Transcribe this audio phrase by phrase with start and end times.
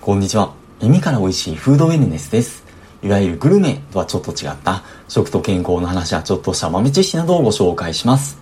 [0.00, 0.54] こんにちは。
[0.80, 2.64] 耳から美味しいフードウェルネスです。
[3.02, 8.40] いわゆるグルメとはちょっと違った食と健康の話やちょっとした豆知識などをご紹介します。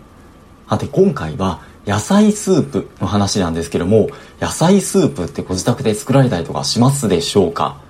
[0.68, 4.08] さて今回は野菜スープの話なんですけども、
[4.38, 7.80] 野菜スープってご自宅で作られたりとかしますでしょうか？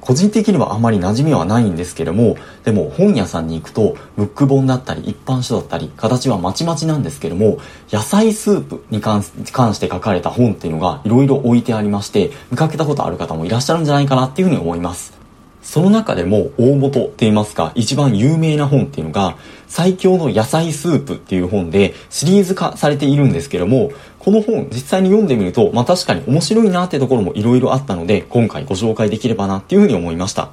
[0.00, 7.58] 個人的にはあまり馴染みはないんですけども、でも本屋さんに行くと、ムック本だったり一般書だったり、形はまちまちなんですけども、
[7.90, 15.18] 野菜スープに関して書かれた本っていうのがいろいろ置いてありまして、見かけたことある方もいらっしゃるんじゃないかなっていうふうに思います。
[15.62, 19.36] その中でも大元って言いますか、一番有名な本っていうのが、
[19.66, 23.90] 最強の野菜スープっていう本でシリーズ化されているんですけども、
[24.28, 30.50] この本実際に読んでみると、まあ確かに面白いなってところも色々あったので、今回ご紹介できればなっていうふうに思いました。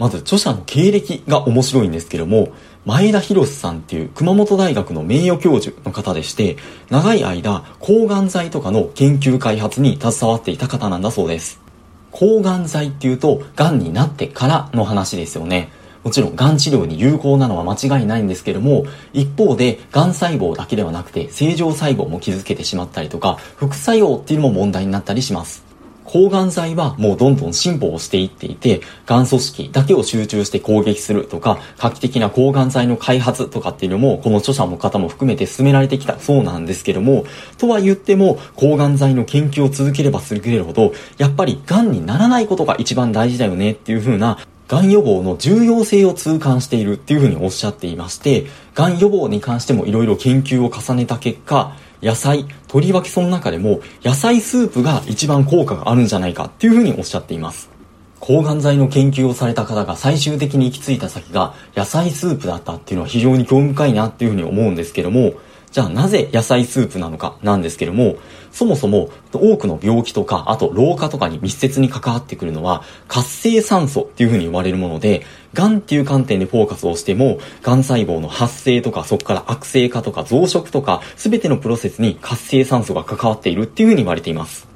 [0.00, 2.48] まず著者の経歴が面白いんですけども、
[2.84, 6.56] 前田博さんっていう熊本大学の名誉教授の方でして、
[6.90, 11.60] 長い間抗がん剤とかの研究開発に携わっていた方なんだそうです。
[12.10, 15.70] 抗がん剤っていうと、癌になってからの話ですよね。
[16.06, 25.64] もちろん、癌治療に有効なのは間違いないんですけども、一方で、癌細胞だけではなくて、正常細胞も傷つけてしまったりとか、副作用っていうのも問題になったりします。
[26.04, 37.24] 抗がん剤はもうどんどん進歩をしていっていて、癌組織だけを集中して攻撃するとか、画期的な抗がん剤の開発とかっていうのも、この著者の方も含めて進められてきたそうなんですけども、
[37.58, 57.70] とは言っても、抗がん剤の研究を続ければ続けるほど、やっぱり癌にならないことが一番大事だよねっていう風ながん予防の重要性を痛感しているっていうふうにおっしゃっていまして、がん予防に関してもいろいろ研究を重ねた結果、野菜、とりわけその中でも野菜スープが一番効果があるんじゃないかっていうふうにおっしゃっています。
[58.18, 65.34] 抗がん剤の研究をされた方が最終的に行き着いた先が野菜スープだったっていうのは非常に興味深いなっていうふうに思うんですけども、
[65.76, 68.16] じゃあなぜ野菜スープなのかなんですけども、
[68.50, 84.75] そもそも多くの病気とか、あと老化とかに密接に関わってくるのは活性酸素っていうふうに言われるもので、癌っていう観点でフォーカスをしても、癌細胞の発生とか、そこから悪性化とか増殖とか、すべてのプロセスに活性酸素が関わっているっていうふうに言われています。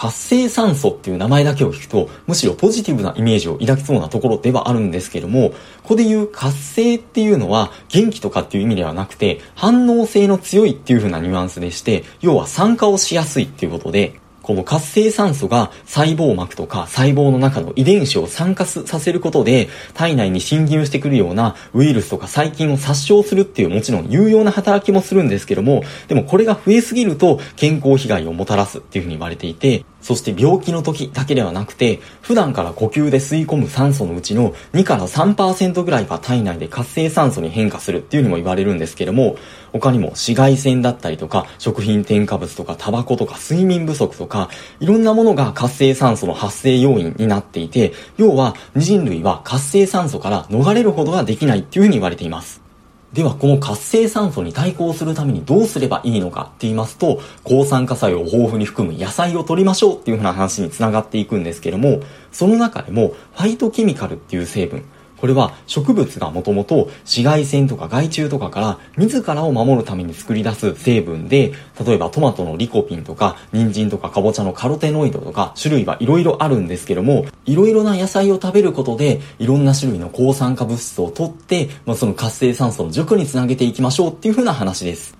[0.00, 5.50] 活性酸素っていう名前だけを聞くと、むしろポジティブなイメージを抱きそうなところではあるんですけども、
[5.82, 39.36] ここで言う活性っていうのは元気とかっていう意味ではなくて、反応性の強いっていう風なニュアンスでして、要は酸化をしやすいっていうことで、この活性酸素が細胞膜とか細胞の中の遺伝子を酸化させることで体内に侵入してくるようなウイルスとか細菌を殺傷するっていうもちろん有用な働きもするんですけどもでもこれが増えすぎると健康被害をもたらすっていうふうに言われていてそして病気の時だけではなくて、普段から呼吸で吸い込む酸素のうちの2から3%ぐらいが体内で活性酸素に変化するっていうにも言われるんですけども、
[39.72, 44.50] 他にも紫外線だったりとか、食品添加物とか、タバコとか、睡眠不足とか、
[44.80, 52.69] いろんなものが活性酸素の発生要因になっていて、要は人類は活性酸素から逃れることができないっていうふうに言われています。
[53.12, 64.84] ではこの活性酸素に対抗するためにどうすればいいのかって言いますと、抗酸化作用を豊富に含む野菜を取りましょうっていうふうな話につながっていくんですけども、その中でもファイトケミカルっていう成分、
[65.20, 71.52] これは植物がもともと紫外線とか害虫とかから自らを守るために作り出す成分で、
[71.84, 85.18] 例えばトマトのリコピンとか、人参とかかぼちゃのカロテノイドとか種類はいろいろあるんですけども、いろいろな野菜を食べることで、いろんな種類の抗酸化物質を取って、まあ、その活性酸素の除去につなげていきましょうっていう風な話です。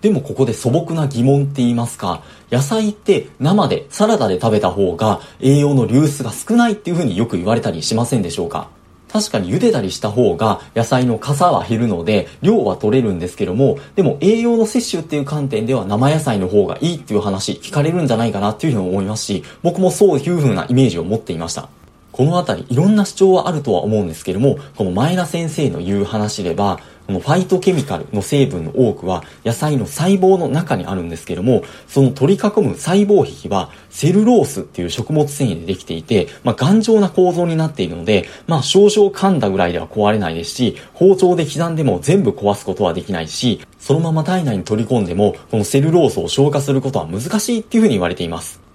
[0.00, 8.70] でもここで素朴な疑問って言いますか、野菜って生でサラダで食べた方が栄養の流出が少ないっていう風によく言われたりしませんでしょうか？
[9.12, 21.79] 確かに茹でたりした方が野菜の傘は減るので量は取れるんですけどもでも栄養の摂取っていう観点では生野菜の方がいいっていう話聞かれるんじゃないかなっていうふうに思いますし僕もそういう風なイメージを持っていました。
[22.20, 48.69] このあたりいろんな主張はあるとは思うんですけどもこの前田先生の言う話ではこのファイトケミカルの成分の多くは野菜の細胞の中にあるんですけども、その取り囲む細胞壁はセルロースっていう食物繊維でできていて、まあ、頑丈な構造になっているので、まあ、少々噛んだぐらいでは壊れないですし、包丁で刻んでも全部壊すことはできないし、そのまま体内に取り込んでも、このセルロースを消化することは難しいっていうふうに言われています。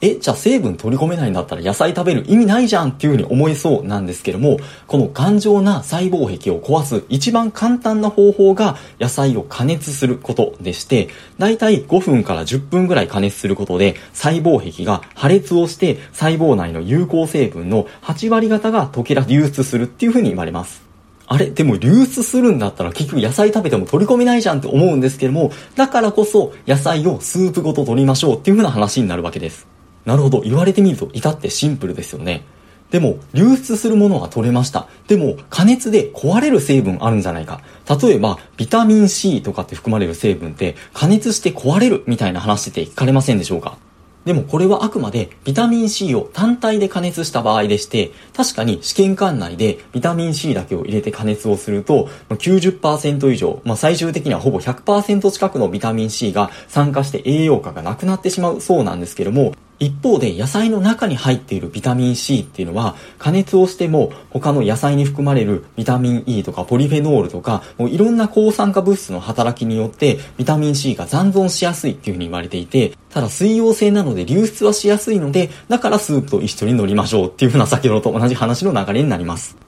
[0.00, 11.08] え、じゃあ成分取り込めないんだったら野菜食べる意味ないじゃんっていうふうに思えそうなんですけども、この頑丈な細胞壁を壊す一番簡単な方法が野菜を加熱することでして、
[11.38, 20.86] だいたい5分から10分ぐらい加熱することで細胞壁が破裂をして細胞内の有効成分の8割方が溶けら流出するっていうふうに言われます。
[21.26, 21.50] あれ？
[21.50, 29.66] でも流出するんだったら結局野菜食べても取り込めないじゃんって思うんですけども、だからこそ野菜をスープごと取りましょうっていう風な話になるわけです。
[30.08, 32.42] なるほど、言われてみると至ってシンプルですよね。
[32.90, 34.88] でも、流出するものは取れました。
[35.06, 37.60] でも、加熱で壊れる成分あるんじゃないか。
[38.02, 43.76] 例えば、ビタミン C とかって含まれる成分って、加熱して壊れるみたいな話って聞かれませんでしょうか？
[44.24, 79.67] でもこれはあくまでビタミン C を単体で加熱した場合でして、確かに試験管内でビタミン C だけを入れて加熱をすると、90%以上、まあ、最終的にはほぼ100%近くのビタミン C が酸化して栄養価がなくなってしまうそうなんですけども、一方で野菜の中に入っているビタミン C っていうのは加熱をしても他の野菜に含まれるビタミン E とかポリフェノールとかもういろんな抗酸化物質の働きによってビタミン C が残存しやすいっていうふうに言われていてただ水溶性なので流出はしやすいのでだからスープと一緒に乗りましょうっていうふうな先ほどと同じ話の流れになります。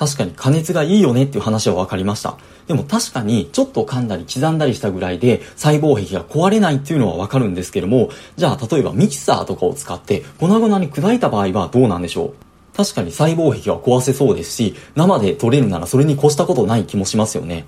[0.00, 2.38] 確かに加熱がいいよねっていう話は分かりました。
[2.66, 12.34] でも確かにちょっと噛んだり刻んだりしたぐらいで細胞壁が壊れないっていうのは分かるんですけども、じゃあ例えばミキサーとかを使って粉々に砕いた場合はどうなんでしょう？
[12.74, 17.66] 確かに細胞壁は壊せそうですし、生で取れるならそれに越したことない気もしますよね。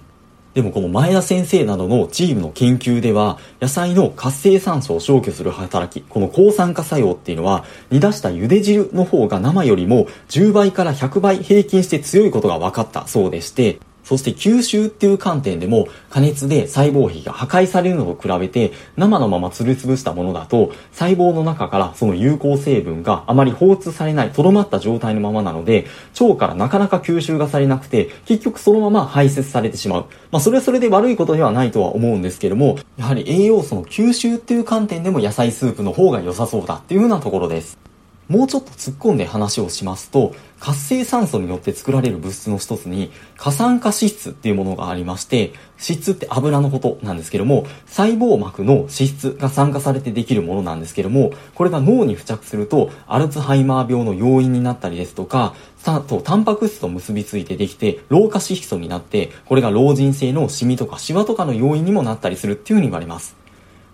[0.54, 25.87] でもこの前田先生などのチームの研究では、野菜の活性酸素を消去する働き、この抗酸化作用っていうのは、煮出した茹で汁の方が生よりも10倍から100倍平均して強いことが分かったそうでして、そして吸収っていう観点でも加熱で細胞壁が破壊されるのと比べて生のままつるつぶしたものだと細胞の中からその有効成分があまり放出されないとどまった状態のままなので
[26.20, 30.06] 腸からなかなか吸収がされなくて結局そのまま排泄されてしまう。
[30.31, 37.91] まあそれはそれで悪いことではないとは思うんですけどもやはり栄養素の吸収っていう観点でも野菜スープの方が良さそうだっていうようなところです。
[38.32, 55.52] もうちょっと突っ込んで話をしますと、活性酸素によって作られる物質の一つに、過酸化脂質っていうものがありまして、脂質って油のことなんですけども、細胞膜の脂質が酸化されてできるものなんですけども、これが脳に付着すると、アルツハイマー病の要因になったりですとか、
[55.84, 63.41] あと、タンパク質と結びついてできて、老化色素になって、これが老人性のシミとかシワとかの要因にもなったりするっていうふうに言われます。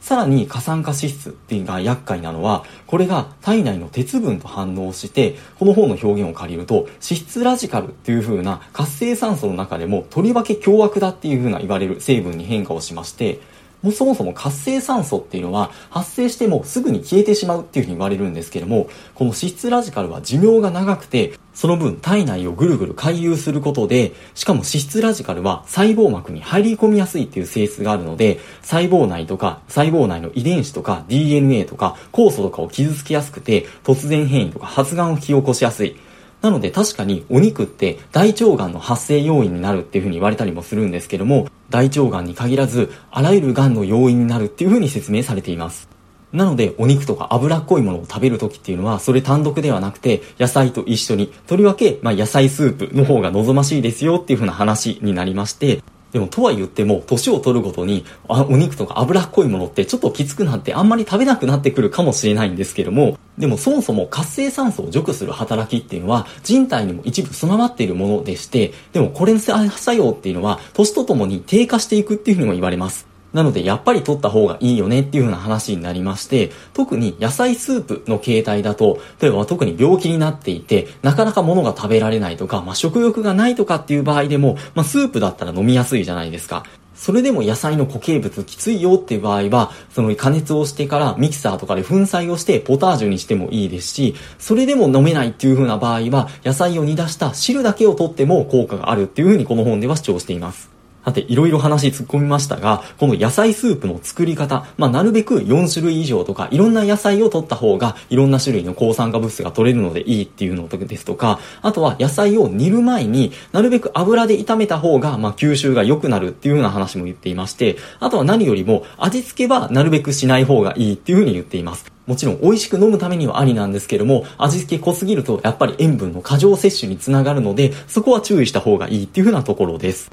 [0.08, 13.38] さらに過酸化脂質っていうのが厄介なのは、これが体内の鉄分と反応して、この方の表現を借りると、脂質ラジカルっていう風な活性酸素の中でもとりわけ凶悪だっていう風な言われる成分に変化をしまして、
[13.82, 35.96] もうそもそも活性酸素っていうのは発生してもすぐに消えてしまうっていうふうに言われるんですけども、この脂質ラジカルは寿命が長くて、その分体内をぐるぐる回遊することで、しかも脂質ラジカルは細胞膜に入り込みやすいっていう性質があるので、細胞内とか細胞内の遺伝子とか DNA とか酵素とかを傷つけやすくて、突然変異とか発がんを引き起こしやすい。
[36.40, 45.88] なので確かにお肉って大腸がんの発生要因になるっていうふうに言われたりもするんですけども、大腸がんに限らず、あらゆるがんの要因になるっていうふうに説明されています。
[46.32, 55.82] なので、お肉とか脂っこいものを食べるときっていうのは、それ単独ではなくて、野菜と一緒に、とりわけ、まあ、野菜スープの方が望ましいですよっていうふうな話になりまして、
[56.12, 73.08] でも、とは言っても、年を取るごとに、あ、お肉とか脂っこいものってちょっときつくなってあんまり食べなくなってくるかもしれないんですけども、でもそもそも活性酸素を除去する働きっていうのは人体にも一部備わっているものでして、でもこれの作用っていうのは年とともに低下していくっていうふうにも言われます。
[73.32, 86.64] なので、やっぱり取った方がいいよねっていう風な話になりまして、特に野菜スープの形態だと、例えば特に病気になっていて、なかなか物が食べられないとか、まあ、食欲がないとかっていう場合でも、まあ、スープだったら飲みやすいじゃないですか。
[86.98, 100.77] それでも野菜の固形物きついよっていう場合は、その加熱をしてからミキサーとかで粉砕をしてポタージュにしてもいいですし、それでも飲めないっていう風な場合は、野菜を煮出した汁だけを取っても効果があるっていう風にこの本では主張しています。
[101.04, 121.86] さて、いろいろ話突っ込みましたが、この野菜スープの作り方、まあ、なるべく4種類以上とか、いろんな野菜を取った方が、いろんな種類の抗酸化物質が取れるのでいいっていうのですとか、あとは野菜を煮る前になるべく油で炒めた方が、まあ、吸収が良くなるっていうような話も言っていまして、あとは何よりも味付けはなるべくしない方がいいっていうふうに言っています。
[122.06, 130.10] もちろん美味しく飲むためにはありなんですけども、味付け濃すぎるとやっぱり塩分の過剰摂取につながるので、そこは注意した方がいいっていうふうなところです。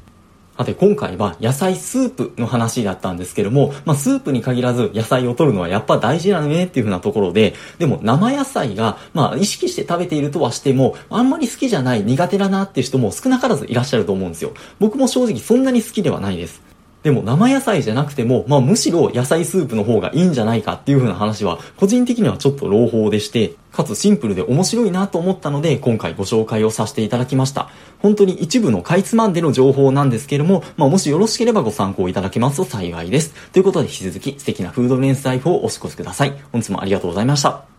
[0.56, 14.54] さて今回は野菜スープの話だったんですけども、まあスープに限らず野菜を取るのはやっぱ大事なのねっていう風なところで、でも生野菜がまあ意識して食べているとはしても、あんまり好きじゃない苦手だなっていう人も少なからずいらっしゃると思うんですよ。
[14.78, 16.62] 僕も正直そんなに好きではないです。
[17.02, 27.68] でも生野菜じゃなくても、まあむしろ野菜スープの方がいいんじゃないかっていう風な話は、個人的にはちょっと朗報でして、かつシンプルで面白いなと思ったので、今回ご紹介をさせていただきました。
[27.98, 33.34] 本当に一部のかいつまんでの情報なんですけれども、まあもしよろしければご参考いただけますと幸いです。
[33.52, 36.34] ということで引き続き素敵なフードレンスライフをお過ごしください。
[36.52, 37.75] 本日もありがとうございました。